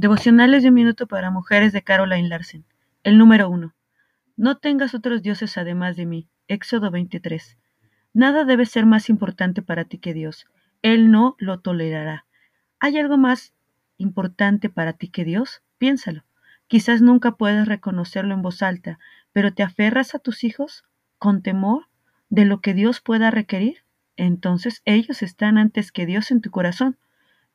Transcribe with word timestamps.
Devocionales 0.00 0.62
de 0.62 0.68
un 0.68 0.76
minuto 0.76 1.08
para 1.08 1.32
mujeres 1.32 1.72
de 1.72 1.82
Caroline 1.82 2.28
Larsen. 2.28 2.64
El 3.02 3.18
número 3.18 3.50
uno. 3.50 3.74
No 4.36 4.58
tengas 4.58 4.94
otros 4.94 5.22
dioses 5.22 5.58
además 5.58 5.96
de 5.96 6.06
mí. 6.06 6.28
Éxodo 6.46 6.92
23. 6.92 7.58
Nada 8.14 8.44
debe 8.44 8.64
ser 8.64 8.86
más 8.86 9.08
importante 9.08 9.60
para 9.60 9.86
ti 9.86 9.98
que 9.98 10.14
Dios. 10.14 10.46
Él 10.82 11.10
no 11.10 11.34
lo 11.40 11.58
tolerará. 11.58 12.26
¿Hay 12.78 12.96
algo 12.96 13.18
más 13.18 13.54
importante 13.96 14.68
para 14.68 14.92
ti 14.92 15.08
que 15.08 15.24
Dios? 15.24 15.62
Piénsalo. 15.78 16.22
Quizás 16.68 17.02
nunca 17.02 17.32
puedas 17.32 17.66
reconocerlo 17.66 18.34
en 18.34 18.42
voz 18.42 18.62
alta, 18.62 19.00
pero 19.32 19.52
¿te 19.52 19.64
aferras 19.64 20.14
a 20.14 20.20
tus 20.20 20.44
hijos 20.44 20.84
con 21.18 21.42
temor 21.42 21.88
de 22.28 22.44
lo 22.44 22.60
que 22.60 22.72
Dios 22.72 23.00
pueda 23.00 23.32
requerir? 23.32 23.78
Entonces 24.16 24.80
ellos 24.84 25.24
están 25.24 25.58
antes 25.58 25.90
que 25.90 26.06
Dios 26.06 26.30
en 26.30 26.40
tu 26.40 26.52
corazón. 26.52 26.96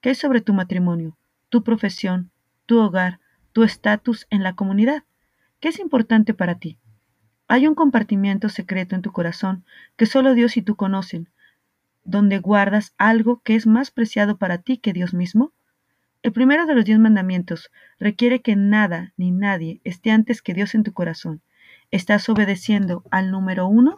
¿Qué 0.00 0.10
es 0.10 0.18
sobre 0.18 0.40
tu 0.40 0.54
matrimonio? 0.54 1.16
Tu 1.52 1.62
profesión, 1.62 2.30
tu 2.64 2.80
hogar, 2.80 3.20
tu 3.52 3.62
estatus 3.62 4.26
en 4.30 4.42
la 4.42 4.54
comunidad. 4.54 5.02
¿Qué 5.60 5.68
es 5.68 5.80
importante 5.80 6.32
para 6.32 6.54
ti? 6.54 6.78
Hay 7.46 7.66
un 7.66 7.74
compartimiento 7.74 8.48
secreto 8.48 8.94
en 8.94 9.02
tu 9.02 9.12
corazón 9.12 9.66
que 9.96 10.06
solo 10.06 10.32
Dios 10.32 10.56
y 10.56 10.62
tú 10.62 10.76
conocen, 10.76 11.28
donde 12.04 12.38
guardas 12.38 12.94
algo 12.96 13.42
que 13.42 13.54
es 13.54 13.66
más 13.66 13.90
preciado 13.90 14.38
para 14.38 14.56
ti 14.56 14.78
que 14.78 14.94
Dios 14.94 15.12
mismo. 15.12 15.52
El 16.22 16.32
primero 16.32 16.64
de 16.64 16.74
los 16.74 16.86
diez 16.86 16.98
mandamientos 16.98 17.70
requiere 18.00 18.40
que 18.40 18.56
nada 18.56 19.12
ni 19.18 19.30
nadie 19.30 19.82
esté 19.84 20.10
antes 20.10 20.40
que 20.40 20.54
Dios 20.54 20.74
en 20.74 20.84
tu 20.84 20.94
corazón. 20.94 21.42
¿Estás 21.90 22.30
obedeciendo 22.30 23.04
al 23.10 23.30
número 23.30 23.66
uno? 23.66 23.96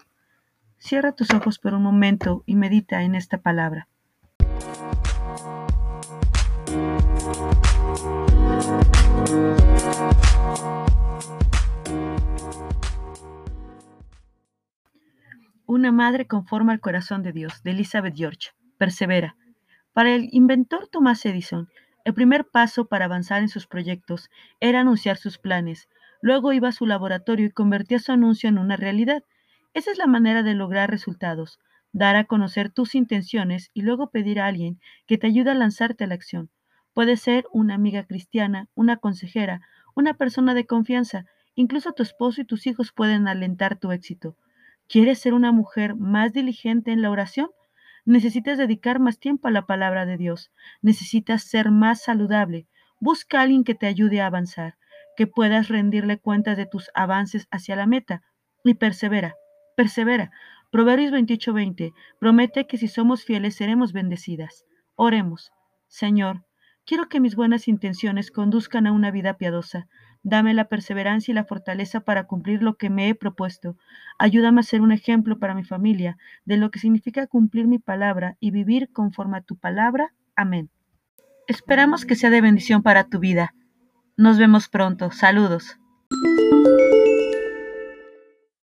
Cierra 0.78 1.12
tus 1.12 1.30
ojos 1.30 1.60
por 1.60 1.72
un 1.74 1.84
momento 1.84 2.42
y 2.46 2.56
medita 2.56 3.04
en 3.04 3.14
esta 3.14 3.38
palabra. 3.38 3.86
Una 15.66 15.90
madre 15.92 16.26
conforma 16.26 16.72
el 16.72 16.80
corazón 16.80 17.22
de 17.22 17.32
Dios, 17.32 17.62
de 17.62 17.70
Elizabeth 17.70 18.14
George. 18.14 18.50
Persevera. 18.76 19.36
Para 19.94 20.14
el 20.14 20.28
inventor 20.32 20.88
Thomas 20.88 21.24
Edison, 21.24 21.68
el 22.04 22.12
primer 22.12 22.44
paso 22.44 22.84
para 22.86 23.06
avanzar 23.06 23.40
en 23.40 23.48
sus 23.48 23.66
proyectos 23.66 24.28
era 24.60 24.80
anunciar 24.80 25.16
sus 25.16 25.38
planes. 25.38 25.88
Luego 26.20 26.52
iba 26.52 26.68
a 26.68 26.72
su 26.72 26.84
laboratorio 26.84 27.46
y 27.46 27.50
convertía 27.50 27.98
su 27.98 28.12
anuncio 28.12 28.50
en 28.50 28.58
una 28.58 28.76
realidad. 28.76 29.24
Esa 29.72 29.90
es 29.90 29.98
la 29.98 30.06
manera 30.06 30.42
de 30.42 30.54
lograr 30.54 30.90
resultados, 30.90 31.58
dar 31.92 32.16
a 32.16 32.24
conocer 32.24 32.70
tus 32.70 32.94
intenciones 32.94 33.70
y 33.72 33.82
luego 33.82 34.10
pedir 34.10 34.40
a 34.40 34.46
alguien 34.46 34.78
que 35.06 35.16
te 35.16 35.26
ayude 35.28 35.50
a 35.50 35.54
lanzarte 35.54 36.04
a 36.04 36.06
la 36.06 36.14
acción. 36.14 36.50
Puede 36.94 37.16
ser 37.16 37.44
una 37.52 37.74
amiga 37.74 38.04
cristiana, 38.04 38.68
una 38.74 38.96
consejera, 38.96 39.60
una 39.94 40.14
persona 40.14 40.54
de 40.54 40.64
confianza, 40.64 41.26
incluso 41.54 41.92
tu 41.92 42.02
esposo 42.02 42.40
y 42.40 42.44
tus 42.44 42.66
hijos 42.66 42.92
pueden 42.92 43.28
alentar 43.28 43.76
tu 43.76 43.90
éxito. 43.92 44.36
¿Quieres 44.88 45.18
ser 45.18 45.34
una 45.34 45.50
mujer 45.50 45.96
más 45.96 46.32
diligente 46.32 46.92
en 46.92 47.02
la 47.02 47.10
oración? 47.10 47.50
Necesitas 48.04 48.58
dedicar 48.58 49.00
más 49.00 49.18
tiempo 49.18 49.48
a 49.48 49.50
la 49.50 49.66
palabra 49.66 50.06
de 50.06 50.16
Dios. 50.18 50.52
Necesitas 50.82 51.42
ser 51.42 51.70
más 51.70 52.02
saludable. 52.02 52.68
Busca 53.00 53.38
a 53.40 53.42
alguien 53.42 53.64
que 53.64 53.74
te 53.74 53.86
ayude 53.86 54.20
a 54.20 54.26
avanzar, 54.26 54.76
que 55.16 55.26
puedas 55.26 55.68
rendirle 55.68 56.18
cuentas 56.18 56.56
de 56.56 56.66
tus 56.66 56.90
avances 56.94 57.48
hacia 57.50 57.76
la 57.76 57.86
meta. 57.86 58.22
Y 58.62 58.74
persevera, 58.74 59.34
persevera. 59.76 60.30
Proverbios 60.70 61.12
28:20 61.12 61.92
promete 62.18 62.66
que 62.66 62.78
si 62.78 62.88
somos 62.88 63.24
fieles 63.24 63.56
seremos 63.56 63.92
bendecidas. 63.92 64.64
Oremos. 64.96 65.50
Señor, 65.88 66.44
Quiero 66.86 67.08
que 67.08 67.20
mis 67.20 67.34
buenas 67.34 67.66
intenciones 67.66 68.30
conduzcan 68.30 68.86
a 68.86 68.92
una 68.92 69.10
vida 69.10 69.38
piadosa. 69.38 69.88
Dame 70.22 70.52
la 70.52 70.68
perseverancia 70.68 71.32
y 71.32 71.34
la 71.34 71.44
fortaleza 71.44 72.00
para 72.00 72.26
cumplir 72.26 72.62
lo 72.62 72.76
que 72.76 72.90
me 72.90 73.08
he 73.08 73.14
propuesto. 73.14 73.76
Ayúdame 74.18 74.60
a 74.60 74.64
ser 74.64 74.82
un 74.82 74.92
ejemplo 74.92 75.38
para 75.38 75.54
mi 75.54 75.64
familia 75.64 76.18
de 76.44 76.56
lo 76.56 76.70
que 76.70 76.78
significa 76.78 77.26
cumplir 77.26 77.66
mi 77.66 77.78
palabra 77.78 78.36
y 78.40 78.50
vivir 78.50 78.90
conforme 78.92 79.38
a 79.38 79.42
tu 79.42 79.56
palabra. 79.56 80.12
Amén. 80.36 80.70
Esperamos 81.46 82.04
que 82.04 82.16
sea 82.16 82.30
de 82.30 82.40
bendición 82.40 82.82
para 82.82 83.04
tu 83.04 83.18
vida. 83.18 83.54
Nos 84.16 84.38
vemos 84.38 84.68
pronto. 84.68 85.10
Saludos. 85.10 85.78